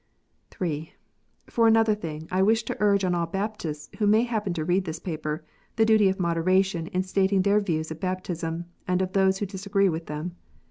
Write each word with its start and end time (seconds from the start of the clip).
(3) 0.49 0.93
For 1.45 1.67
another 1.67 1.93
thing, 1.93 2.27
I 2.31 2.41
wish 2.41 2.63
to 2.63 2.77
urge 2.79 3.05
on 3.05 3.13
all 3.13 3.27
Baptists 3.27 3.87
who 3.99 4.07
may 4.07 4.23
happen 4.23 4.51
to 4.55 4.65
read 4.65 4.85
this 4.85 4.97
paper, 4.97 5.45
the 5.75 5.85
duty 5.85 6.09
of 6.09 6.19
moderation 6.19 6.87
in 6.87 7.03
stating 7.03 7.43
their 7.43 7.59
views 7.59 7.91
of 7.91 7.99
baptism, 7.99 8.65
and 8.87 9.03
of 9.03 9.13
those 9.13 9.37
who 9.37 9.45
disagree 9.45 9.89
with 9.89 10.07
them. 10.07 10.35